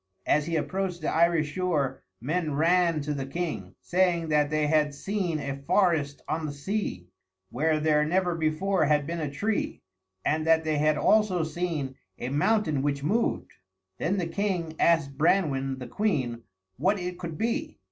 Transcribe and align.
As 0.25 0.47
he 0.47 0.55
approached 0.55 1.01
the 1.01 1.13
Irish 1.13 1.51
shore, 1.51 2.01
men 2.19 2.55
ran 2.55 3.01
to 3.01 3.13
the 3.13 3.27
king, 3.27 3.75
saying 3.83 4.29
that 4.29 4.49
they 4.49 4.65
had 4.65 4.95
seen 4.95 5.37
a 5.39 5.61
forest 5.67 6.23
on 6.27 6.47
the 6.47 6.51
sea, 6.51 7.09
where 7.51 7.79
there 7.79 8.03
never 8.03 8.33
before 8.33 8.85
had 8.85 9.05
been 9.05 9.19
a 9.19 9.29
tree, 9.29 9.83
and 10.25 10.47
that 10.47 10.63
they 10.63 10.79
had 10.79 10.97
also 10.97 11.43
seen 11.43 11.97
a 12.17 12.29
mountain 12.29 12.81
which 12.81 13.03
moved. 13.03 13.51
Then 13.99 14.17
the 14.17 14.25
king 14.25 14.73
asked 14.79 15.19
Branwen, 15.19 15.77
the 15.77 15.85
queen, 15.85 16.45
what 16.77 16.97
it 16.97 17.19
could 17.19 17.37
be. 17.37 17.77